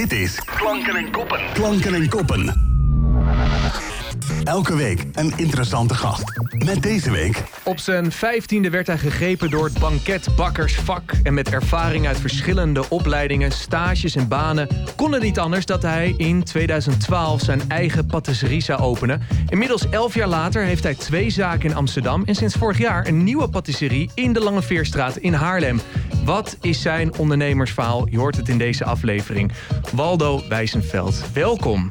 [0.00, 1.40] Dit is Klanken en Koppen.
[1.52, 2.68] Klanken en Koppen.
[4.44, 6.24] Elke week een interessante gast.
[6.64, 7.42] Met deze week...
[7.64, 11.12] Op zijn vijftiende werd hij gegrepen door het banketbakkersvak.
[11.22, 14.68] En met ervaring uit verschillende opleidingen, stages en banen...
[14.96, 19.22] kon het niet anders dat hij in 2012 zijn eigen patisserie zou openen.
[19.48, 22.22] Inmiddels elf jaar later heeft hij twee zaken in Amsterdam...
[22.24, 25.80] en sinds vorig jaar een nieuwe patisserie in de Lange Veerstraat in Haarlem.
[26.24, 28.06] Wat is zijn ondernemersverhaal?
[28.08, 29.52] Je hoort het in deze aflevering.
[29.92, 31.90] Waldo Wijzenveld, welkom.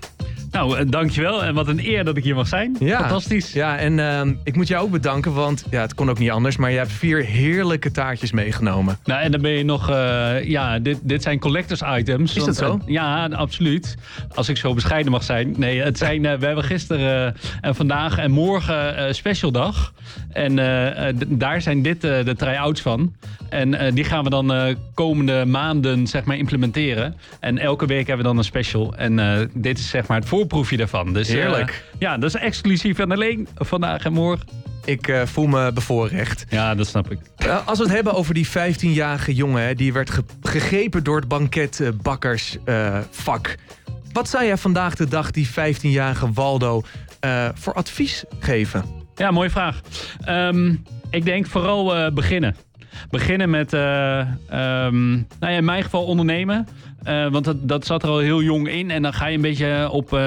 [0.52, 1.44] Nou, eh, dankjewel.
[1.44, 2.76] En wat een eer dat ik hier mag zijn.
[2.80, 2.99] Ja.
[2.99, 3.53] Fantastisch.
[3.53, 6.58] Ja, en ehm, ik moet jou ook bedanken, want ja, het kon ook niet anders.
[6.58, 8.98] Maar je hebt vier heerlijke taartjes meegenomen.
[9.05, 9.89] Nou, en dan ben je nog...
[9.89, 12.35] eh, ja, dit, dit zijn collectors items.
[12.35, 12.80] Is dat zo?
[12.85, 13.95] eh, ja, absoluut.
[14.35, 15.53] Als ik zo bescheiden mag zijn.
[15.58, 16.22] Nee, het zijn...
[16.22, 19.94] we hebben gisteren en vandaag en morgen special dag.
[20.31, 23.15] En eh, eh, daar zijn dit eh, de try-outs van.
[23.49, 27.15] En die gaan we dan komende maanden zeg maar implementeren.
[27.39, 28.95] En elke week hebben we dan een special.
[28.95, 31.13] En dit is zeg maar het voorproefje daarvan.
[31.13, 31.83] Dus, Heerlijk.
[32.00, 34.47] ja, dat is exclusief en alleen vandaag en morgen.
[34.85, 36.45] Ik voel me bevoorrecht.
[36.50, 37.19] Ja, dat snap ik.
[37.66, 39.63] Als we het hebben over die 15-jarige jongen...
[39.63, 43.55] Hè, die werd ge- gegrepen door het banketbakkersvak.
[44.13, 46.81] Wat zou jij vandaag de dag die 15-jarige Waldo
[47.53, 48.98] voor advies geven?
[49.20, 49.81] Ja, mooie vraag.
[50.25, 50.73] Ehm,
[51.09, 52.56] ik denk vooral eh, beginnen.
[53.09, 56.67] Beginnen met, eh, ehm, nou ja, in mijn geval ondernemen.
[57.03, 58.92] Eh, want dat, dat zat er al heel jong in.
[58.92, 60.20] En dan ga je een beetje op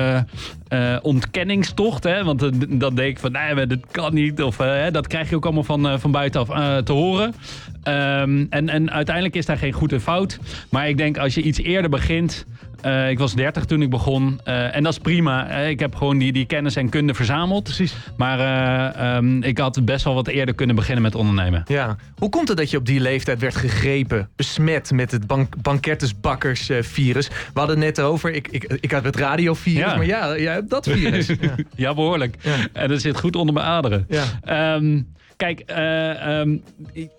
[1.03, 2.05] ontkenningstocht.
[2.05, 2.25] Hè?
[2.25, 2.39] Want
[2.79, 4.43] dan- denk ik van, nee, dat kan niet.
[4.43, 4.57] Of
[4.91, 7.35] dat krijg je ook allemaal van, van buitenaf te horen.
[7.83, 10.38] Ehm, en, en uiteindelijk is daar geen goed en fout.
[10.70, 12.44] Maar ik denk als je iets eerder begint...
[12.80, 14.41] eh, ik was 30 toen ik begon.
[14.44, 15.48] eh, en dat is prima.
[15.50, 17.62] Ik heb gewoon die, die kennis en kunde verzameld.
[17.64, 17.94] Precies.
[18.16, 21.62] Maar eh, ehm, ik had best wel wat eerder kunnen beginnen met ondernemen.
[21.66, 21.97] Ja.
[22.16, 27.28] Hoe komt het dat je op die leeftijd werd gegrepen, besmet met het bank bankettersbakkersvirus?
[27.28, 29.96] We hadden het net over, ik, ik, ik had het radiovirus, Ja.
[29.96, 31.27] maar ja, jij hebt dat virus.
[31.27, 31.55] ja.
[31.77, 32.36] Ja, behoorlijk.
[32.42, 32.55] Ja.
[32.72, 34.06] En dat zit goed onder mijn aderen.
[34.08, 34.24] Ja.
[34.44, 35.00] Ehm,
[35.43, 36.57] kijk, eh, ehm,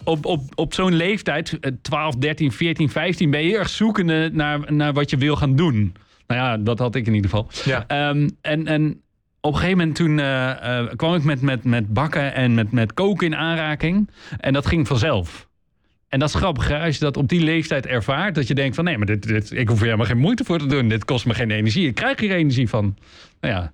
[0.03, 4.29] op, op, op zo'n leeftijd, eh, 12, 13, 14, 15, ben je heel erg zoekende
[4.34, 5.95] naar, naar wat je wil gaan doen.
[6.28, 7.47] Nou ja, dat had ik in ieder geval.
[7.66, 7.88] Ja.
[7.88, 9.01] Ehm, en, en
[9.41, 12.72] op een gegeven moment toen eh, eh, kwam ik met, met, met bakken en met,
[12.72, 14.09] met koken in aanraking.
[14.39, 15.47] En dat ging vanzelf.
[16.07, 16.79] En dat is grappig, hè?
[16.79, 19.51] als je dat op die leeftijd ervaart, dat je denkt van nee, maar dit, dit,
[19.51, 20.88] ik hoef er helemaal geen moeite voor te doen.
[20.88, 21.88] Dit kost me geen energie.
[21.88, 22.97] Ik krijg hier energie van.
[23.39, 23.73] Nou ja,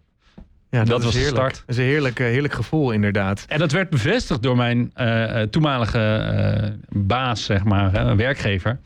[0.69, 1.53] Ja, Dat is was de start.
[1.53, 3.45] Dat is een heerlijk, eh, heerlijk gevoel, inderdaad.
[3.47, 8.79] En dat werd bevestigd door mijn eh, eh, toenmalige baas, zeg maar, hè, werkgever.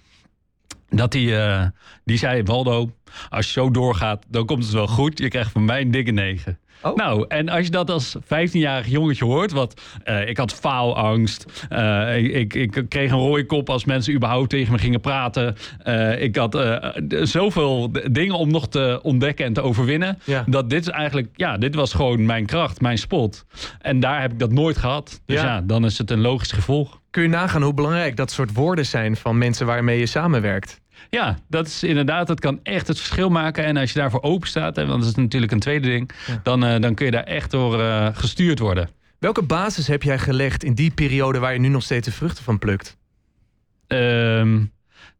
[0.89, 1.65] Dat die, eh,
[2.03, 2.91] die zei, Waldo,
[3.29, 5.19] als je zo doorgaat, dan komt het wel goed.
[5.19, 6.59] Je krijgt van mij een dikke negen.
[6.81, 6.95] Oh.
[6.95, 11.45] Nou, en als je dat als 15-jarig jongetje hoort, wat eh, ik had faalangst.
[11.69, 15.55] eh, ik, ik, ik kreeg een rode kop als mensen überhaupt tegen me gingen praten.
[15.83, 16.57] eh, ik had
[17.21, 20.19] zoveel dingen om nog te ontdekken en te overwinnen.
[20.23, 20.43] Ja.
[20.47, 23.45] Dat dit is eigenlijk, ja, dit was gewoon mijn kracht, mijn spot.
[23.81, 25.21] En daar heb ik dat nooit gehad.
[25.25, 25.45] Dus Ja.
[25.45, 27.01] ja, dan is het een logisch gevolg.
[27.09, 30.81] Kun je nagaan hoe belangrijk dat soort woorden zijn van mensen waarmee je samenwerkt?
[31.09, 33.63] Ja, dat is inderdaad, dat kan echt het verschil maken.
[33.65, 36.39] En als je daarvoor open staat, hè, want dat is natuurlijk een tweede ding, Ja.
[36.43, 38.89] dan, eh, dan kun je daar echt door eh, gestuurd worden.
[39.19, 42.43] Welke basis heb jij gelegd in die periode waar je nu nog steeds de vruchten
[42.43, 42.97] van plukt?
[43.87, 44.61] Ehm,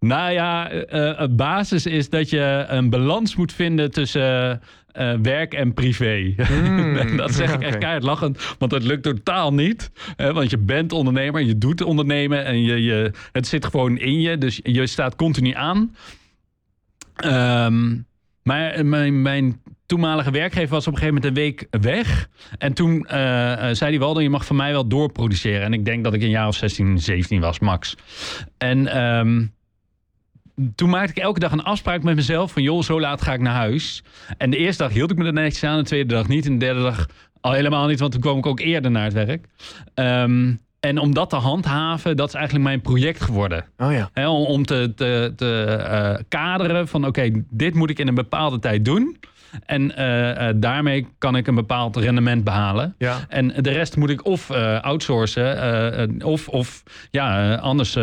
[0.03, 4.61] nou ja, eh, eh, basis is dat je een balans moet vinden tussen
[4.91, 6.33] eh, werk en privé.
[7.15, 9.91] dat zeg ik echt keihard lachend, want dat lukt totaal niet.
[10.15, 14.21] Hè, want je bent ondernemer, je doet ondernemen en je, je, het zit gewoon in
[14.21, 14.37] je.
[14.37, 15.95] Dus je staat continu aan.
[17.15, 17.95] Ehm,
[18.43, 22.29] maar mijn, mijn toenmalige werkgever was op een gegeven moment een week weg.
[22.57, 23.05] En toen
[23.71, 25.61] zei hij wel, je mag van mij wel doorproduceren.
[25.61, 27.95] En ik denk dat ik een jaar of 16, 17 was, max.
[28.57, 29.45] En ehm,
[30.75, 32.61] toen maakte ik elke dag een afspraak met mezelf van...
[32.61, 34.03] joh, zo laat ga ik naar huis.
[34.37, 36.45] En de eerste dag hield ik me er netjes aan, de tweede dag niet...
[36.45, 37.07] en de derde dag
[37.41, 39.47] al helemaal niet, want toen kwam ik ook eerder naar het werk.
[39.93, 43.65] Ehm, en om dat te handhaven, dat is eigenlijk mijn project geworden.
[43.77, 44.29] Oh ja.
[44.29, 48.59] Om, om te, te, te eh, kaderen van oké, dit moet ik in een bepaalde
[48.59, 49.17] tijd doen.
[49.65, 52.95] En eh, eh, daarmee kan ik een bepaald rendement behalen.
[52.97, 53.19] Ja.
[53.29, 57.97] En de rest moet ik of eh, outsourcen of, of ja, anders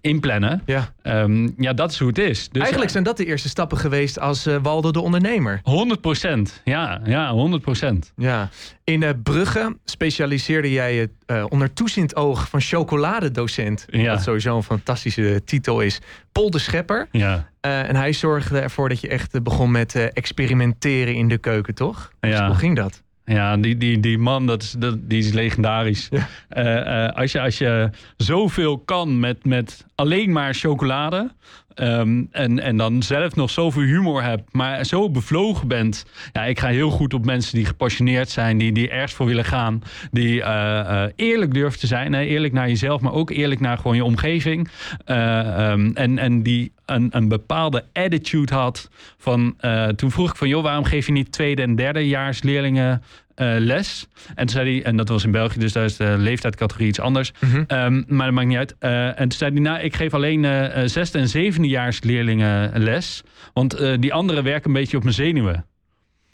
[0.00, 0.62] inplannen.
[0.64, 0.92] ja.
[1.02, 2.48] Ehm, ja, dat is hoe het is.
[2.48, 5.60] Dus, Eigenlijk zijn dat de eerste stappen geweest als Waldo de ondernemer.
[5.62, 6.60] 100 procent.
[6.64, 8.12] Ja, ja, 100 procent.
[8.16, 8.48] Ja.
[8.88, 13.86] In eh, Brugge specialiseerde jij je eh, onder toeziend oog van chocoladedocent.
[13.90, 14.12] Ja.
[14.12, 16.00] Wat sowieso een fantastische titel is.
[16.32, 17.08] Paul de Schepper.
[17.12, 17.48] Ja.
[17.60, 22.12] Eh, en hij zorgde ervoor dat je echt begon met experimenteren in de keuken, toch?
[22.20, 22.46] Dus Ja.
[22.46, 23.02] hoe ging dat?
[23.24, 26.08] Ja, die, die, die man, dat is, dat, die is legendarisch.
[26.48, 27.06] Ja.
[27.06, 31.30] Als, je, als je zoveel kan met, met alleen maar chocolade...
[31.78, 36.04] ehm, en, en dan zelf nog zoveel humor hebt, maar zo bevlogen bent.
[36.32, 39.44] Ja, ik ga heel goed op mensen die gepassioneerd zijn, die, die ergens voor willen
[39.44, 42.12] gaan, die eh, eh, eerlijk durven te zijn.
[42.12, 42.20] Hè?
[42.20, 44.68] Eerlijk naar jezelf, maar ook eerlijk naar gewoon je omgeving.
[45.04, 49.56] Eh, ehm, en, en die een, een bepaalde attitude had van.
[49.96, 53.02] toen vroeg ik van, joh, waarom geef je niet tweede en derdejaars leerlingen
[53.38, 54.06] les.
[54.28, 57.00] En toen zei hij, en dat was in België, dus daar is de leeftijdscategorie iets
[57.00, 57.32] anders.
[57.40, 57.64] Mhm.
[57.66, 58.74] Ehm, maar dat maakt niet uit.
[58.80, 63.22] Uh, en toen zei hij, nou, ik geef alleen uh, zesde en zevendejaars leerlingen les.
[63.52, 65.64] Want die anderen werken een beetje op mijn zenuwen.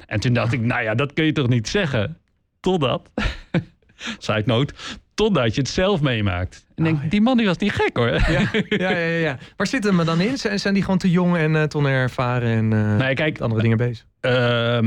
[0.06, 2.18] En toen dacht ik, nou ja, dat kun je toch niet zeggen?
[2.60, 3.10] Totdat,
[4.18, 4.74] side note,
[5.14, 6.66] totdat je het zelf meemaakt.
[6.74, 8.08] En denk, oh, die man die was niet gek hoor.
[8.08, 9.38] Ja, ja, ja, ja.
[9.56, 10.38] Waar zit hem dan in?
[10.38, 13.62] Zijn, zijn die gewoon te jong en uh, te onervaren en uh, nou, kijk, andere
[13.62, 14.06] dingen bezig?
[14.20, 14.78] Uh,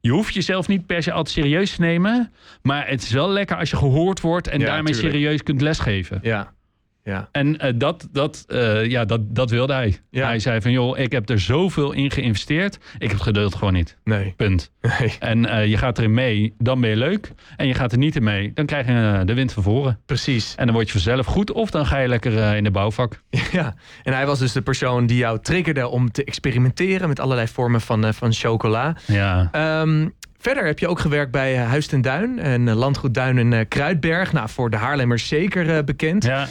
[0.00, 2.32] je hoeft jezelf niet per se altijd serieus te nemen.
[2.62, 6.18] Maar het is wel lekker als je gehoord wordt en daarmee serieus kunt lesgeven.
[6.22, 6.52] Ja.
[7.08, 7.28] Ja.
[7.32, 9.98] En uh, dat, dat, uh, ja, dat, dat wilde hij.
[10.10, 10.26] Ja.
[10.26, 12.78] Hij zei van, joh, ik heb er zoveel in geïnvesteerd.
[12.98, 13.96] Ik heb geduld gewoon niet.
[14.04, 14.34] Nee.
[14.36, 14.70] Punt.
[14.80, 15.16] Nee.
[15.18, 17.32] En uh, je gaat erin mee, dan ben je leuk.
[17.56, 20.00] En je gaat er niet in mee, dan krijg je de wind van voren.
[20.06, 20.54] Precies.
[20.54, 21.52] En dan word je vanzelf goed.
[21.52, 23.22] Of dan ga je lekker in de bouwvak.
[23.52, 27.08] Ja, en hij was dus de persoon die jou triggerde om te experimenteren...
[27.08, 28.96] met allerlei vormen van, van chocola.
[29.06, 29.50] Ja.
[29.80, 33.38] Um, Verder heb je ook gewerkt bij eh, Huis ten Duin en eh, Landgoed Duin
[33.38, 34.32] en eh, Kruidberg.
[34.32, 36.24] Nou, voor de Haarlemmers zeker bekend.
[36.24, 36.46] Ja.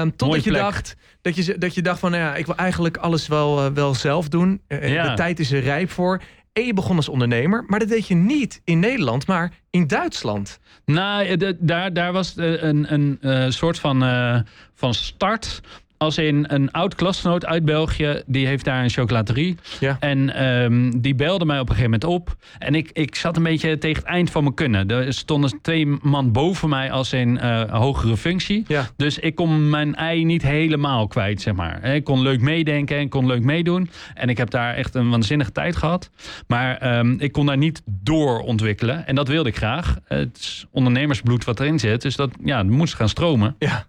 [0.00, 2.96] Um, totdat je dacht dat je, dat je dacht van, nou ja, ik wil eigenlijk
[2.96, 4.60] alles wel, wel zelf doen.
[4.68, 5.08] Ja.
[5.08, 6.22] De tijd is er rijp voor.
[6.52, 10.58] En je begon als ondernemer, maar dat deed je niet in Nederland, maar in Duitsland.
[10.84, 14.38] Nou, daar, daar was een, een, een soort van, uh,
[14.74, 15.60] van start
[16.04, 19.56] als in een oud klasgenoot uit België, die heeft daar een chocolaterie.
[19.80, 19.96] Ja.
[20.00, 22.36] En um, die belde mij op een gegeven moment op.
[22.58, 24.88] En ik, ik zat een beetje tegen het eind van mijn kunnen.
[24.88, 28.64] Er stonden twee man boven mij als een uh, hogere functie.
[28.66, 28.88] Ja.
[28.96, 31.84] Dus ik kon mijn ei niet helemaal kwijt, zeg maar.
[31.84, 33.90] Ik kon leuk meedenken en kon leuk meedoen.
[34.14, 36.10] En ik heb daar echt een waanzinnige tijd gehad.
[36.46, 39.06] Maar um, ik kon daar niet door ontwikkelen.
[39.06, 39.98] En dat wilde ik graag.
[40.04, 42.02] Het is ondernemersbloed wat erin zit.
[42.02, 43.56] Dus dat, ja, moest gaan stromen.
[43.58, 43.86] Ja.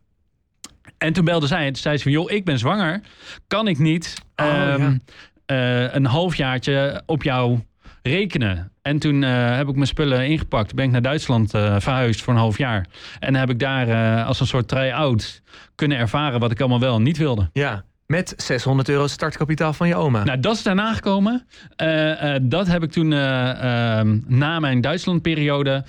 [1.05, 2.11] En toen belde zij en toen zei ze van...
[2.11, 3.01] joh, ik ben zwanger.
[3.47, 5.01] Kan ik niet oh, um,
[5.45, 5.83] ja.
[5.85, 7.59] uh, een halfjaartje op jou
[8.01, 8.71] rekenen?
[8.81, 10.73] En toen uh, heb ik mijn spullen ingepakt.
[10.73, 12.85] Ben ik naar Duitsland uh, verhuisd voor een half jaar.
[13.19, 15.41] En heb ik daar als een soort try-out
[15.75, 16.39] kunnen ervaren...
[16.39, 17.49] wat ik allemaal wel niet wilde.
[17.53, 20.23] Ja, met 600 euro startkapitaal van je oma.
[20.23, 21.47] Nou, dat is daarna gekomen.
[21.81, 23.19] Uh, uh, dat heb ik toen uh,
[24.27, 25.83] na mijn Duitslandperiode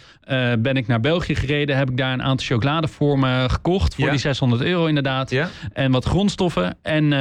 [0.59, 1.77] ben ik naar België gereden.
[1.77, 4.11] Heb ik daar een aantal chocoladevormen gekocht voor ja.
[4.11, 5.31] die 600 euro inderdaad.
[5.31, 5.49] Ja.
[5.73, 6.77] En wat grondstoffen.
[6.83, 7.13] En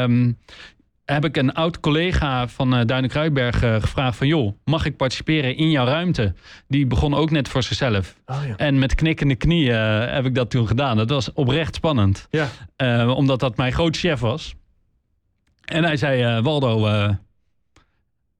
[0.00, 0.38] um,
[1.04, 4.26] heb ik een oud collega van uh, Duinen Kruidberg uh, gevraagd van...
[4.26, 6.34] joh, mag ik participeren in jouw ruimte?
[6.68, 8.16] Die begon ook net voor zichzelf.
[8.26, 8.56] Oh, ja.
[8.56, 10.96] En met knikkende knieën uh, heb ik dat toen gedaan.
[10.96, 12.28] Dat was oprecht spannend.
[12.30, 12.48] Ja.
[13.12, 14.54] omdat dat mijn groot chef was.
[15.64, 16.88] En hij zei, Waldo,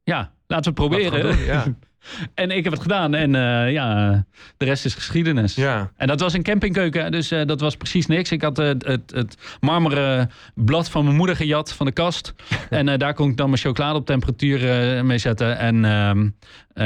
[0.04, 1.22] ja, laten we het proberen.
[1.22, 1.64] Doen, ja.
[2.34, 4.10] En ik heb het gedaan en uh, ja,
[4.56, 5.54] de rest is geschiedenis.
[5.54, 5.90] Ja.
[5.96, 8.32] En dat was een campingkeuken, dus uh, dat was precies niks.
[8.32, 12.34] Ik had uh, het, het, marmeren blad van mijn moeder gejat van de kast.
[12.70, 14.60] en daar kon ik dan mijn chocolade op temperatuur
[15.04, 15.58] mee zetten.
[15.58, 16.28] En ehm,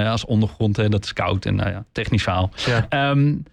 [0.07, 2.51] als ondergrond, dat is koud en nou ja, technisch verhaal.
[2.67, 3.11] Ja.
[3.11, 3.45] Um,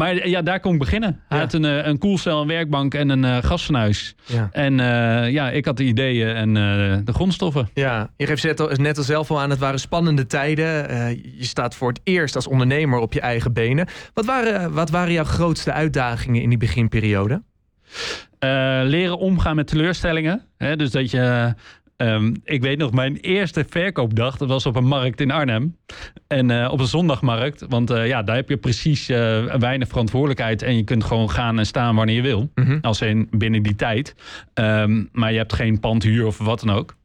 [0.00, 1.20] maar ja, daar kon ik beginnen.
[1.28, 1.44] Hij Ja.
[1.44, 4.14] had een, eh, een koelcel, een werkbank en een uh, gasfornuis.
[4.26, 4.48] Ja.
[4.52, 6.54] En eh, ja, ik had de ideeën en
[7.04, 7.68] de grondstoffen.
[7.74, 10.66] Ja, je geeft net al, net al zelf al aan, het waren spannende tijden.
[11.36, 13.86] Je staat voor het eerst als ondernemer op je eigen benen.
[14.14, 17.42] Wat waren, wat waren jouw grootste uitdagingen in die beginperiode?
[18.84, 20.42] Leren omgaan met teleurstellingen.
[20.56, 20.76] Hè?
[20.76, 21.54] Dus dat je.
[22.00, 25.76] Ehm, ik weet nog, mijn eerste verkoopdag, dat was op een markt in Arnhem.
[26.26, 27.64] En eh, op een zondagmarkt.
[27.68, 30.62] Want eh, ja, daar heb je precies eh, weinig verantwoordelijkheid.
[30.62, 32.50] En je kunt gewoon gaan en staan wanneer je wil.
[32.54, 32.78] Mhm.
[32.80, 34.14] Als in binnen die tijd.
[34.54, 36.98] Ehm, maar je hebt geen pandhuur of wat dan ook.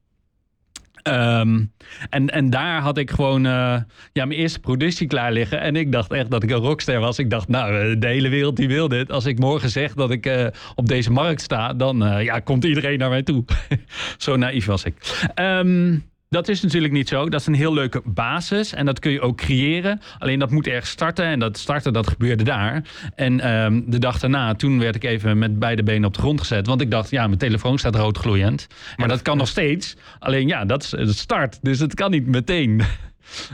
[1.05, 1.63] Ehm,
[2.09, 3.77] en, en daar had ik gewoon eh,
[4.13, 5.61] ja, mijn eerste productie klaar liggen.
[5.61, 7.19] En ik dacht echt dat ik een rockster was.
[7.19, 9.11] Ik dacht, nou, eh, de hele wereld die wil dit.
[9.11, 12.97] Als ik morgen zeg dat ik eh, op deze markt sta, dan ja, komt iedereen
[12.99, 13.43] naar mij toe.
[14.17, 15.27] Zo naïef was ik.
[15.33, 15.97] Ehm,
[16.35, 17.29] dat is natuurlijk niet zo.
[17.29, 18.73] Dat is een heel leuke basis.
[18.73, 20.01] En dat kun je ook creëren.
[20.19, 21.25] Alleen dat moet ergens starten.
[21.25, 22.83] En dat starten, dat gebeurde daar.
[23.15, 26.39] En ehm, de dag daarna, toen werd ik even met beide benen op de grond
[26.39, 26.67] gezet.
[26.67, 28.67] Want ik dacht, ja, mijn telefoon staat rood gloeiend.
[28.95, 29.95] Maar dat kan nog steeds.
[30.19, 31.59] Alleen ja, dat is de start.
[31.61, 32.81] Dus het kan niet meteen.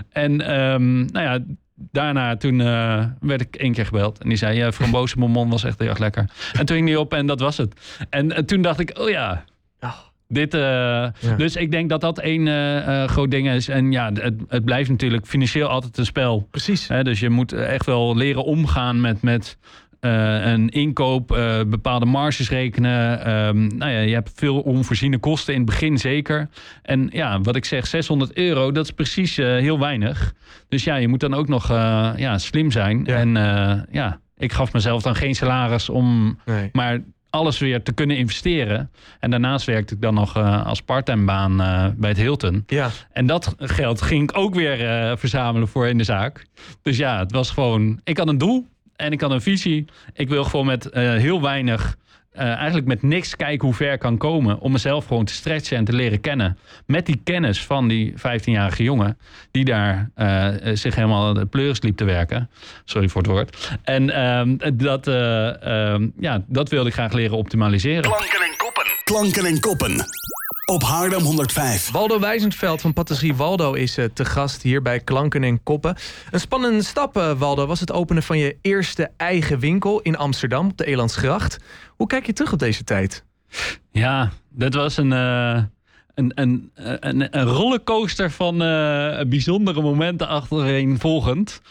[0.09, 1.39] En ehm, nou ja,
[1.75, 4.19] daarna toen eh, werd ik één keer gebeld.
[4.21, 4.71] En die zei, ja,
[5.17, 6.29] bonbon was echt heel erg lekker.
[6.53, 7.97] En toen ging die op en dat was het.
[8.09, 9.43] En, eh, toen dacht ik, oh ja,
[10.31, 11.07] dit, eh,
[11.37, 13.67] Dus ik denk dat dat één eh, eh, groot ding is.
[13.67, 16.47] En ja, het, het blijft natuurlijk financieel altijd een spel.
[16.51, 16.87] precies.
[16.87, 19.57] Hè, dus je moet echt wel leren omgaan met, met
[19.99, 21.27] een inkoop,
[21.67, 23.25] bepaalde marges rekenen.
[23.25, 26.49] Ehm, nou ja, je hebt veel onvoorziene kosten in het begin zeker.
[26.81, 30.33] En ja, wat ik zeg, 600 euro, dat is precies heel weinig.
[30.69, 31.67] Dus ja, je moet dan ook nog
[32.17, 33.05] ja, slim zijn.
[33.05, 33.33] En
[33.91, 36.39] ja, ik gaf mezelf dan geen salaris om
[36.71, 36.99] maar
[37.31, 38.91] alles weer te kunnen investeren.
[39.19, 42.63] En daarnaast werkte ik dan nog uh, als parttime baan uh, bij het Hilton.
[42.67, 42.89] Ja.
[43.11, 46.45] En dat geld ging ik ook weer uh, verzamelen voor in de zaak.
[46.81, 47.99] Dus ja, het was gewoon...
[48.03, 49.85] Ik had een doel en ik had een visie.
[50.13, 51.97] Ik wil gewoon met heel weinig
[52.35, 54.59] uh, eigenlijk met niks kijken hoe ver kan komen.
[54.59, 56.57] Om mezelf gewoon te stretchen en te leren kennen.
[56.85, 59.17] Met die kennis van die 15-jarige jongen.
[59.51, 62.49] Die daar uh, zich helemaal de pleuris liep te werken.
[62.85, 63.77] Sorry voor het woord.
[63.83, 65.13] En uh, dat, uh,
[66.19, 68.01] ja, dat wilde ik graag leren optimaliseren.
[68.01, 68.85] Klanken en koppen.
[69.03, 70.05] Klanken en koppen
[70.71, 71.91] op Haarlem 105.
[71.91, 75.95] Waldo Wijzenveld van Patisserie Waldo is uh, te gast hier bij Klanken en Koppen.
[76.31, 80.67] Een spannende stap, uh, Waldo, was het openen van je eerste eigen winkel in Amsterdam
[80.69, 81.57] op de Elandsgracht.
[81.87, 83.23] Hoe kijk je terug op deze tijd?
[83.91, 85.63] Ja, dat was een, uh,
[86.13, 88.57] een, een, een, een, rollercoaster van
[89.29, 91.61] bijzondere momenten achtereen volgend.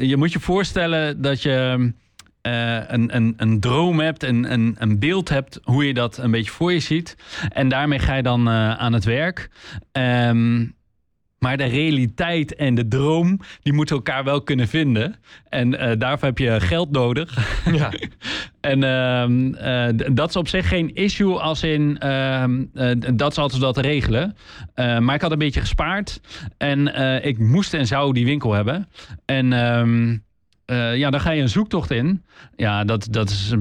[0.00, 1.92] je moet je voorstellen dat je
[2.42, 6.30] uh, een, een, een droom hebt, een, een, een beeld hebt hoe je dat een
[6.30, 7.16] beetje voor je ziet.
[7.52, 9.50] En daarmee ga je dan uh, aan het werk.
[9.92, 10.78] Um,
[11.38, 15.16] maar de realiteit en de droom, die moeten elkaar wel kunnen vinden.
[15.48, 17.38] En uh, daarvoor heb je geld nodig.
[17.72, 17.92] Ja.
[18.60, 22.64] en uh, dat is op zich geen issue als in, ehm,
[23.14, 24.36] dat altijd wel te regelen.
[24.74, 26.20] maar ik had een beetje gespaard.
[26.56, 26.86] En
[27.24, 28.88] ik moest en zou die winkel hebben.
[29.24, 30.16] En ehm,
[30.70, 32.22] uh, ja, dan ga je een zoektocht in.
[32.56, 33.54] Ja, dat, dat, is,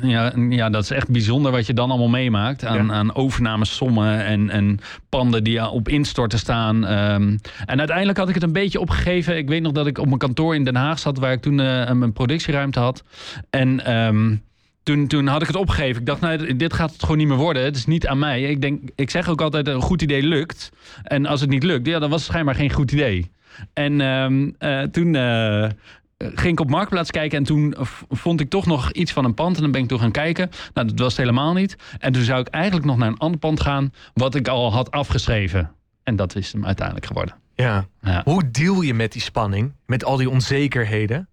[0.00, 2.64] ja, ja, dat is echt bijzonder wat je dan allemaal meemaakt.
[2.64, 2.92] Aan, ja.
[2.92, 4.78] aan overnamesommen en, en
[5.08, 6.74] panden die op instorten staan.
[6.76, 9.36] Um, en uiteindelijk had ik het een beetje opgegeven.
[9.36, 11.18] Ik weet nog dat ik op mijn kantoor in Den Haag zat...
[11.18, 13.04] waar ik toen uh, mijn productieruimte had.
[13.50, 13.96] En...
[13.96, 14.42] Um,
[14.82, 16.00] toen, toen had ik het opgegeven.
[16.00, 17.64] Ik dacht, nou, dit gaat het gewoon niet meer worden.
[17.64, 18.42] Het is niet aan mij.
[18.42, 20.72] Ik, denk, ik zeg ook altijd, een goed idee lukt.
[21.02, 23.30] En als het niet lukt, ja, dan was het schijnbaar geen goed idee.
[23.72, 25.68] En um, uh, toen uh,
[26.34, 27.74] ging ik op Marktplaats kijken en toen
[28.08, 29.56] vond ik toch nog iets van een pand.
[29.56, 30.50] En dan ben ik toen gaan kijken.
[30.74, 31.76] Nou, dat was het helemaal niet.
[31.98, 34.90] En toen zou ik eigenlijk nog naar een ander pand gaan, wat ik al had
[34.90, 35.70] afgeschreven.
[36.02, 37.34] En dat is hem uiteindelijk geworden.
[37.54, 37.86] Ja.
[38.00, 38.22] ja.
[38.24, 41.28] Hoe deal je met die spanning, met al die onzekerheden?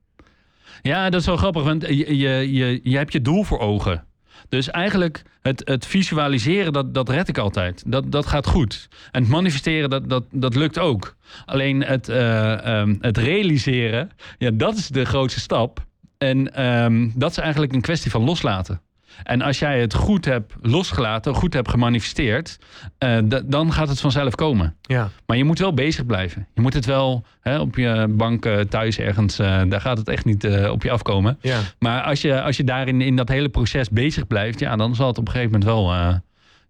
[0.81, 4.03] Ja, dat is wel grappig, want je, je, je, je hebt je doel voor ogen.
[4.49, 7.83] Dus eigenlijk het, het visualiseren, dat, dat red ik altijd.
[7.85, 8.87] Dat, dat gaat goed.
[9.11, 11.15] En het manifesteren, dat, dat, dat lukt ook.
[11.45, 15.85] Alleen het, uh, um, het realiseren, ja, dat is de grootste stap.
[16.17, 18.81] En um, dat is eigenlijk een kwestie van loslaten.
[19.23, 22.59] En als jij het goed hebt losgelaten, goed hebt gemanifesteerd,
[23.03, 24.75] uh, dan gaat het vanzelf komen.
[24.81, 25.09] Ja.
[25.25, 26.47] Maar je moet wel bezig blijven.
[26.53, 30.07] Je moet het wel hè, op je bank uh, thuis ergens, uh, daar gaat het
[30.07, 31.37] echt niet op je afkomen.
[31.41, 31.59] Ja.
[31.79, 35.07] Maar als je, als je daarin in dat hele proces bezig blijft, ja, dan zal
[35.07, 36.13] het op een gegeven moment wel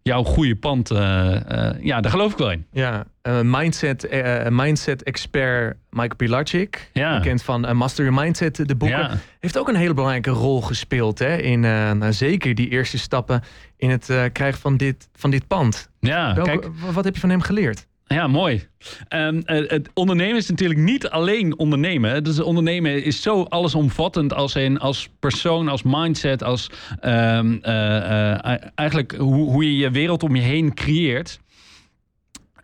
[0.02, 2.66] jouw goede pand, uh, uh, ja, daar geloof ik wel in.
[2.72, 4.08] Ja, uh, mindset,
[4.50, 7.18] mindset expert Mike Pilacic, ja.
[7.18, 9.18] bekend van Master Your Mindset, de boeken, ja.
[9.40, 13.44] heeft ook een hele belangrijke rol gespeeld hè, in nou, zeker die eerste stappen
[13.78, 15.90] in het krijgen van dit, van dit pand.
[16.00, 17.88] Ja, Welke, kijk, wat heb je van hem geleerd?
[18.14, 18.68] Ja, mooi.
[19.10, 22.24] Um, het ondernemen is natuurlijk niet alleen ondernemen.
[22.24, 26.70] Dus ondernemen is zo allesomvattend als, een, als persoon, als mindset, als
[27.02, 31.40] um, uh, uh, eigenlijk hoe, hoe je je wereld om je heen creëert.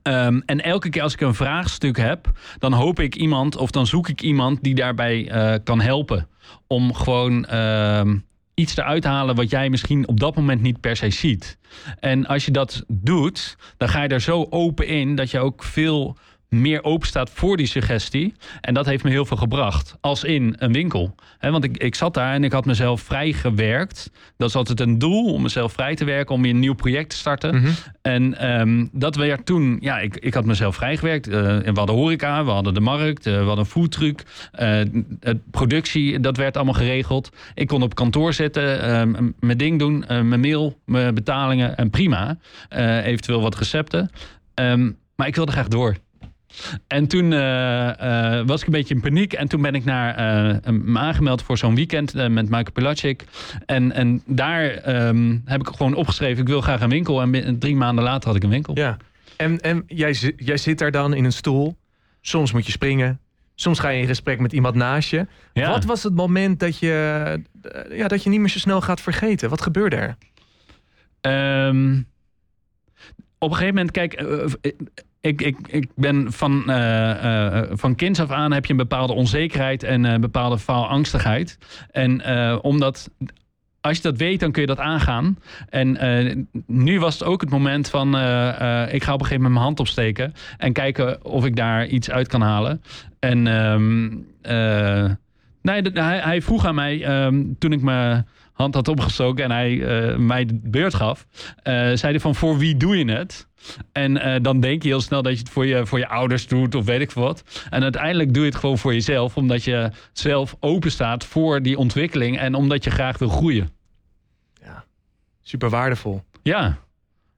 [0.03, 3.87] Um, en elke keer als ik een vraagstuk heb, dan hoop ik iemand of dan
[3.87, 5.31] zoek ik iemand die daarbij
[5.63, 6.27] kan helpen.
[6.67, 7.45] Om gewoon
[8.55, 11.57] iets eruit halen wat jij misschien op dat moment niet per se ziet.
[11.99, 15.63] En als je dat doet, dan ga je er zo open in dat je ook
[15.63, 16.17] veel
[16.61, 18.33] meer open staat voor die suggestie.
[18.61, 19.95] En dat heeft me heel veel gebracht.
[20.01, 21.15] Als in een winkel.
[21.39, 24.11] want ik, ik zat daar en ik had mezelf vrij gewerkt.
[24.37, 26.35] Dat is altijd een doel om mezelf vrij te werken.
[26.35, 27.55] Om weer een nieuw project te starten.
[27.55, 27.69] Mhm.
[28.01, 29.77] En um, dat werd toen...
[29.79, 31.27] Ja, ik, ik had mezelf vrijgewerkt.
[31.27, 33.25] Uh, we hadden horeca, we hadden de markt.
[33.25, 34.23] Uh, we hadden een foodtruck.
[34.59, 34.81] Uh,
[35.51, 37.31] productie, dat werd allemaal geregeld.
[37.53, 38.81] Ik kon op kantoor zitten.
[38.81, 40.05] Ehm, mijn ding doen.
[40.07, 41.77] mijn mail, mijn betalingen.
[41.77, 42.37] En prima.
[43.03, 44.09] eventueel wat recepten.
[44.55, 45.95] Um, maar ik wilde graag door.
[46.87, 49.33] En toen uh, uh, was ik een beetje in paniek.
[49.33, 50.09] En toen ben ik naar,
[50.43, 53.23] uh, me aangemeld voor zo'n weekend met Michael Pilacic.
[53.65, 56.41] En, en daar um, heb ik gewoon opgeschreven...
[56.41, 57.21] ik wil graag een winkel.
[57.21, 58.77] En drie maanden later had ik een winkel.
[58.77, 58.97] Ja.
[59.37, 61.77] En, en jij, jij zit daar dan in een stoel.
[62.21, 63.19] Soms moet je springen.
[63.55, 65.27] Soms ga je in gesprek met iemand naast je.
[65.53, 65.69] Ja.
[65.69, 67.43] Wat was het moment dat je,
[67.91, 69.49] ja, dat je niet meer zo snel gaat vergeten?
[69.49, 70.17] Wat gebeurde er?
[71.67, 72.07] Um,
[73.37, 74.25] op een gegeven moment, kijk
[75.25, 79.83] ik, ik, ik ben van, uh, van kinds af aan heb je een bepaalde onzekerheid
[79.83, 81.57] en een bepaalde faalangstigheid.
[81.91, 82.25] En
[82.61, 83.09] omdat
[83.81, 85.37] als je dat weet, dan kun je dat aangaan.
[85.69, 88.07] En nu was het ook het moment van...
[88.07, 90.33] ik ga op een gegeven moment mijn hand opsteken...
[90.57, 92.81] en kijken of ik daar iets uit kan halen.
[93.19, 94.27] En um,
[95.61, 99.77] nee, hij, hij, vroeg aan mij, um, toen ik me hand had opgestoken en hij
[100.17, 101.25] mij de beurt gaf,
[101.63, 103.47] zei hij van voor wie doe je het?
[103.91, 106.47] En uh, dan denk je heel snel dat je het voor je, voor je ouders
[106.47, 107.43] doet of weet ik wat.
[107.69, 111.77] En uiteindelijk doe je het gewoon voor jezelf, omdat je zelf open staat voor die
[111.77, 113.69] ontwikkeling en omdat je graag wil groeien.
[114.61, 114.85] Ja,
[115.41, 116.23] super waardevol.
[116.43, 116.77] Ja,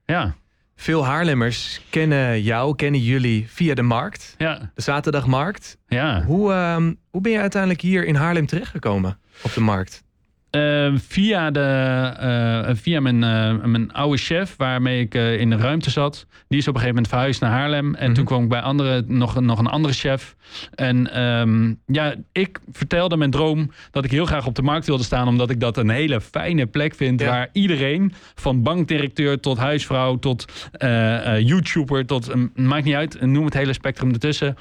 [0.04, 0.34] ja.
[0.76, 4.34] Veel Haarlemmers kennen jou, kennen jullie via de markt.
[4.38, 4.70] Ja.
[4.74, 5.78] De zaterdagmarkt.
[5.88, 6.22] Ja.
[6.22, 6.76] Hoe, uh,
[7.10, 10.04] hoe ben je uiteindelijk hier in Haarlem terechtgekomen op de markt?
[10.58, 12.14] Uh, via, de,
[12.68, 16.26] uh, via mijn, uh, mijn oude chef, waarmee ik in de ruimte zat.
[16.48, 17.84] Die is op een gegeven moment verhuisd naar Haarlem.
[17.84, 18.14] En mm -hmm.
[18.14, 20.36] toen kwam ik bij andere, nog, nog een andere chef.
[20.74, 25.02] En um, ja, ik vertelde mijn droom dat ik heel graag op de markt wilde
[25.02, 25.28] staan.
[25.28, 27.20] Omdat ik dat een hele fijne plek vind.
[27.20, 27.28] Ja.
[27.28, 30.44] Waar iedereen, van bankdirecteur tot huisvrouw tot
[31.38, 34.56] YouTuber, tot maakt niet uit, noem het hele spectrum ertussen.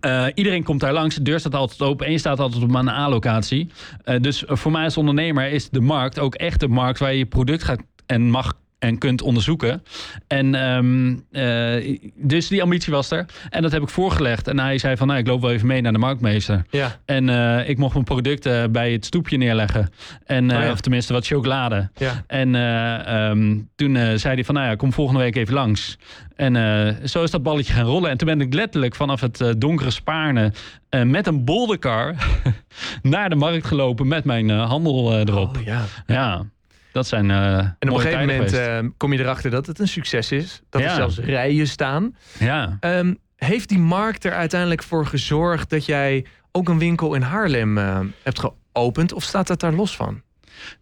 [0.00, 2.74] Uh, iedereen komt daar langs, de deur staat altijd open en je staat altijd op
[2.74, 3.70] een A-locatie.
[4.04, 7.18] Uh, dus voor mij als ondernemer is de markt ook echt de markt waar je
[7.18, 9.82] je product gaat en mag en kunt onderzoeken.
[10.26, 13.26] En um, uh, dus die ambitie was er.
[13.50, 14.48] En dat heb ik voorgelegd.
[14.48, 16.64] En hij zei van, nou, ik loop wel even mee naar de marktmeester.
[16.70, 16.98] Ja.
[17.04, 19.90] En uh, ik mocht mijn producten bij het stoepje neerleggen.
[20.24, 20.70] En, uh, oh ja.
[20.70, 21.90] Of tenminste wat chocolade.
[21.94, 22.24] Ja.
[22.26, 25.98] En um, toen zei hij van, nou ja, kom volgende week even langs.
[26.36, 26.54] En
[27.08, 28.10] zo is dat balletje gaan rollen.
[28.10, 30.52] En toen ben ik letterlijk vanaf het donkere Spaarne...
[31.04, 32.14] met een bolderkar
[33.02, 35.56] naar de markt gelopen met mijn handel erop.
[35.56, 35.84] Oh, ja.
[36.06, 36.44] ja.
[36.92, 37.28] Dat zijn.
[37.28, 40.62] Uh, en op een gegeven moment uh, kom je erachter dat het een succes is.
[40.70, 40.88] Dat ja.
[40.88, 42.16] er zelfs rijen staan.
[42.38, 42.78] Ja.
[42.80, 47.78] Um, heeft die markt er uiteindelijk voor gezorgd dat jij ook een winkel in Haarlem
[47.78, 49.12] uh, hebt geopend?
[49.12, 50.22] Of staat dat daar los van?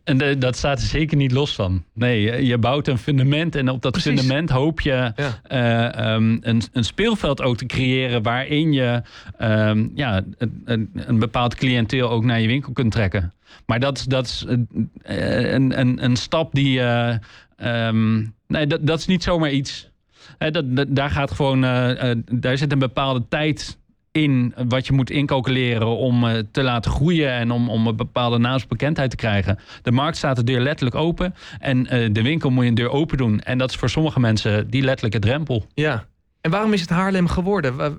[0.05, 1.85] En de, dat staat er zeker niet los van.
[1.95, 4.11] Nee, je, bouwt een fundament en op dat Precies.
[4.11, 5.95] fundament hoop je ja.
[5.97, 9.03] uh, um, een, een, speelveld ook te creëren waarin je
[9.41, 10.23] um, ja,
[10.65, 13.33] een, een, bepaald cliënteel ook naar je winkel kunt trekken.
[13.67, 16.79] Maar dat, dat is een, een, een stap die.
[16.79, 17.15] Uh,
[17.89, 19.89] um, nee, dat, dat is niet zomaar iets.
[20.39, 21.65] Dat, dat, daar gaat gewoon.
[21.65, 23.79] Uh, daar zit een bepaalde tijd
[24.13, 28.39] in wat je moet incalculeren om uh, te laten groeien en om, om een bepaalde
[28.39, 29.59] naamsbekendheid te krijgen.
[29.83, 32.91] De markt staat de deur letterlijk open en uh, de winkel moet je een deur
[32.91, 33.41] open doen.
[33.41, 35.67] En dat is voor sommige mensen die letterlijke drempel.
[35.75, 36.05] Ja.
[36.41, 37.77] En waarom is het Haarlem geworden?
[37.77, 37.97] Wat,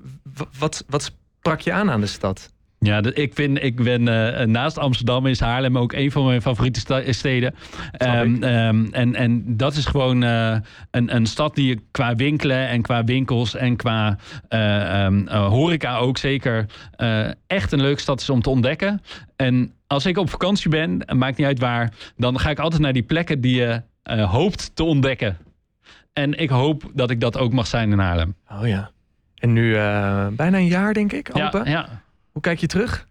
[0.57, 2.53] wat, wat sprak je aan aan de stad?
[2.85, 7.03] Ja, ik, vind, ik ben uh, naast Amsterdam is Haarlem ook een van mijn favoriete
[7.09, 7.55] steden.
[7.97, 10.57] Um, um, en, en dat is gewoon uh,
[10.91, 14.17] een, een stad die qua winkelen en qua winkels en qua
[14.49, 16.65] uh, um, horeca ook zeker
[17.47, 19.01] echt een leuke stad is om te ontdekken.
[19.35, 22.93] En als ik op vakantie ben, maakt niet uit waar, dan ga ik altijd naar
[22.93, 23.81] die plekken die je
[24.25, 25.37] hoopt te ontdekken.
[26.13, 28.35] En ik hoop dat ik dat ook mag zijn in Haarlem.
[28.51, 28.91] Oh ja.
[29.35, 29.73] En nu
[30.31, 31.65] bijna een jaar, denk ik, open?
[31.65, 32.01] Ja, ja.
[32.31, 33.05] Hoe kijk je terug?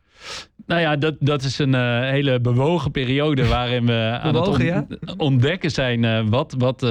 [0.66, 4.64] Nou ja, dat, dat is een uh, hele bewogen periode waarin we aan het on
[4.64, 4.86] ja?
[5.16, 6.54] ontdekken zijn uh, wat.
[6.58, 6.90] wat uh,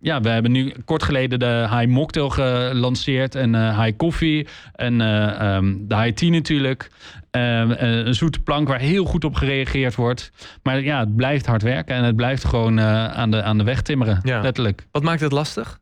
[0.00, 5.00] ja, we hebben nu kort geleden de High Mocktail gelanceerd en High Coffee en
[5.46, 6.90] um, de High Tea natuurlijk.
[7.30, 10.32] een zoete plank waar heel goed op gereageerd wordt.
[10.62, 13.82] Maar ja, het blijft hard werken en het blijft gewoon aan, de, aan de weg
[13.82, 14.40] timmeren, ja.
[14.40, 14.86] letterlijk.
[14.90, 15.80] Wat maakt het lastig?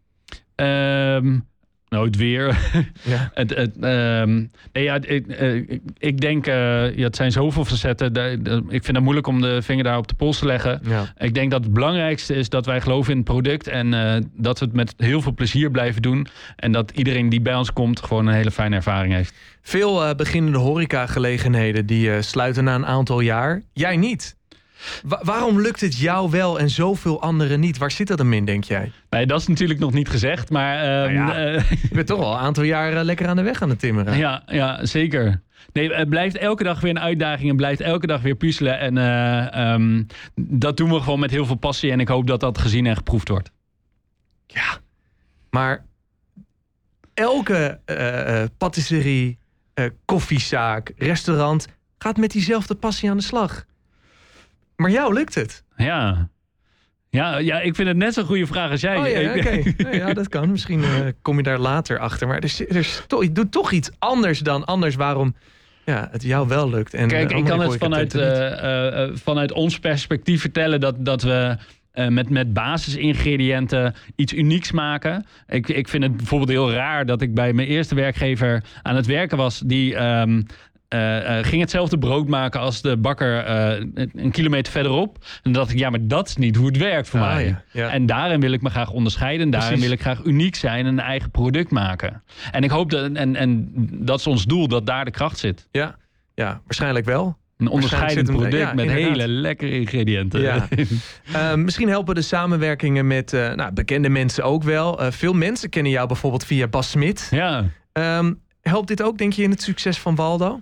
[0.57, 1.49] Um,
[1.91, 2.59] nou, het weer.
[3.03, 3.31] Ja.
[3.35, 6.55] het, het, um, nee, ja, ik, ik, ik denk, uh,
[6.97, 8.13] ja, het zijn zoveel facetten.
[8.13, 10.81] De, de, ik vind het moeilijk om de vinger daar op de pols te leggen.
[10.85, 11.13] Ja.
[11.19, 13.69] Ik denk dat het belangrijkste is dat wij geloven in het product.
[13.69, 16.27] En uh, dat we het met heel veel plezier blijven doen.
[16.57, 19.35] En dat iedereen die bij ons komt gewoon een hele fijne ervaring heeft.
[19.63, 23.63] Veel uh, beginnende horecagelegenheden die sluiten na een aantal jaar.
[23.73, 24.39] Jij niet.
[25.03, 27.79] Wa waarom lukt het jou wel en zoveel anderen niet?
[27.79, 28.93] Waar zit dat hem in, denk jij?
[29.11, 31.05] Nee, dat is natuurlijk nog niet gezegd, maar...
[31.05, 33.63] Um, nou ja, uh, je bent toch al een aantal jaar lekker aan de weg
[33.63, 34.17] aan het timmeren.
[34.17, 35.43] Ja, ja zeker.
[35.73, 38.79] Nee, het blijft elke dag weer een uitdaging en blijft elke dag weer puzzelen.
[38.79, 42.41] En uh, um, dat doen we gewoon met heel veel passie en ik hoop dat
[42.41, 43.51] dat gezien en geproefd wordt.
[44.47, 44.79] Ja,
[45.51, 45.85] maar
[47.15, 49.39] elke uh, patisserie,
[50.05, 51.67] koffiezaak, restaurant
[51.99, 53.65] gaat met diezelfde passie aan de slag.
[54.81, 55.65] Maar jou lukt het.
[55.77, 56.29] Ja.
[57.11, 58.97] Ja, ja, ik vind het net zo'n goede vraag als jij.
[58.97, 59.75] Oh, ja, okay.
[59.77, 60.51] nou ja, dat kan.
[60.51, 60.89] Misschien uh,
[61.23, 62.27] kom je daar later achter.
[62.29, 65.35] Maar er, er is toch, je doet toch iets anders dan anders waarom
[65.85, 66.95] ja, het jou wel lukt.
[66.95, 71.57] En, Kijk, uh, ik kan het vanuit, uh, vanuit ons perspectief vertellen dat, dat we
[71.91, 75.27] eh, met, met basisingrediënten iets unieks maken.
[75.49, 79.07] Ik, ik vind het bijvoorbeeld heel raar dat ik bij mijn eerste werkgever aan het
[79.07, 79.59] werken was.
[79.59, 80.43] Die ehm,
[80.91, 85.19] eh, eh, ging hetzelfde brood maken als de bakker eh, een kilometer verderop.
[85.43, 87.47] En dacht ik, ja, maar dat is niet hoe het werkt voor Ah, mij.
[87.47, 87.91] ja, ja.
[87.91, 89.45] En daarin wil ik me graag onderscheiden.
[89.45, 89.87] En daarin Precies.
[89.89, 92.23] wil ik graag uniek zijn en een eigen product maken.
[92.53, 95.69] En ik hoop dat, en, en dat is ons doel, dat daar de kracht zit.
[95.71, 95.97] Ja,
[96.35, 97.39] ja waarschijnlijk wel.
[97.57, 99.09] Een onderscheidend er- product ja, met inderdaad.
[99.11, 100.41] hele lekkere ingrediënten.
[100.41, 100.67] Ja.
[101.57, 104.99] Misschien helpen de samenwerkingen met nou, bekende mensen ook wel.
[105.11, 107.29] Veel mensen kennen jou bijvoorbeeld via Bas Smit.
[107.31, 107.65] ja.
[107.93, 110.61] Ehm, helpt dit ook, denk je, in het succes van Waldo?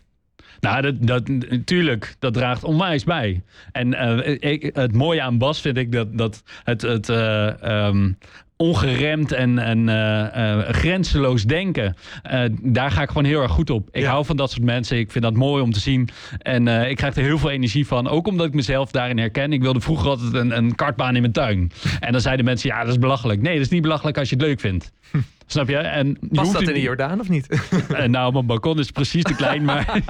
[0.60, 3.42] Nou, dat, dat, natuurlijk, dat draagt onwijs bij.
[3.72, 8.12] En eh, ik, het mooie aan Bas vind ik dat, dat het, het eh, ehm,
[8.56, 11.96] ongeremd en, en eh, grenzeloos denken,
[12.62, 13.88] daar ga ik gewoon heel erg goed op.
[13.92, 14.10] Ik Ja.
[14.10, 14.98] hou van dat soort mensen.
[14.98, 16.08] Ik vind dat mooi om te zien.
[16.38, 18.08] En ik krijg er heel veel energie van.
[18.08, 19.52] Ook omdat ik mezelf daarin herken.
[19.52, 21.70] Ik wilde vroeger altijd een, een kartbaan in mijn tuin.
[22.00, 23.40] En dan zeiden mensen, ja, dat is belachelijk.
[23.40, 24.92] Nee, dat is niet belachelijk als je het leuk vindt.
[25.50, 25.76] Snap je?
[25.76, 27.48] En je Past dat in de Jordaan of niet?
[27.92, 30.00] eh, nou, mijn balkon is precies te klein, maar...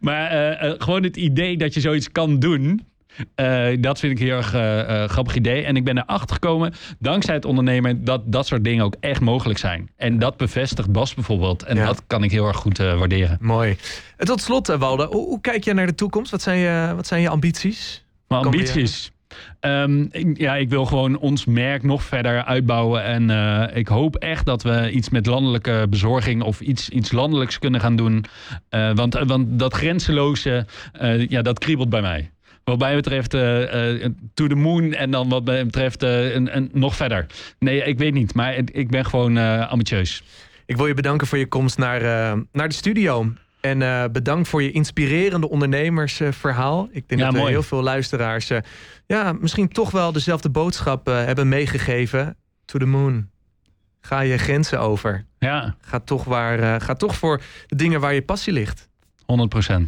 [0.00, 2.86] maar eh, eh, gewoon het idee dat je zoiets kan doen...
[3.80, 5.64] dat vind ik een heel erg grappig idee.
[5.64, 8.04] En ik ben erachter gekomen, dankzij het ondernemen...
[8.04, 9.90] dat dat soort dingen ook echt mogelijk zijn.
[9.96, 11.62] En dat bevestigt Bas bijvoorbeeld.
[11.62, 11.86] En Ja.
[11.86, 13.38] dat kan ik heel erg goed waarderen.
[13.40, 13.76] Mooi.
[14.16, 16.30] En tot slot, Waldo, hoe, hoe kijk jij naar de toekomst?
[16.30, 18.04] Wat zijn je, wat zijn je ambities?
[18.28, 19.12] Kan ambities...
[19.60, 23.04] Ehm, ja, ik wil gewoon ons merk nog verder uitbouwen.
[23.04, 27.58] En eh, ik hoop echt dat we iets met landelijke bezorging of iets, iets landelijks
[27.58, 28.24] kunnen gaan doen.
[28.68, 32.30] Eh, want, want dat grenzeloze, eh, ja, dat kriebelt bij mij.
[32.64, 36.70] Wat mij betreft eh, eh, to the moon en dan wat mij betreft eh, een,
[36.72, 37.26] nog verder.
[37.58, 40.22] Nee, ik weet niet, maar ik ben gewoon eh, ambitieus.
[40.66, 43.32] Ik wil je bedanken voor je komst naar, eh, naar de studio.
[43.66, 46.88] En eh, bedankt voor je inspirerende ondernemersverhaal.
[46.90, 47.52] Ik denk Ja, dat we mooi.
[47.52, 48.58] heel veel luisteraars eh,
[49.06, 52.36] ja, misschien toch wel dezelfde boodschap eh, hebben meegegeven.
[52.64, 53.28] To the moon.
[54.00, 55.24] Ga je grenzen over.
[55.38, 58.88] Ja, Ga toch, waar, eh, ga toch voor de dingen waar je passie ligt.
[59.24, 59.84] 100 procent.